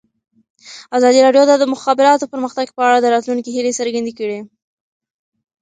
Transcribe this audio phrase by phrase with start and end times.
[0.97, 4.39] ازادي راډیو د د مخابراتو پرمختګ په اړه د راتلونکي هیلې څرګندې کړې.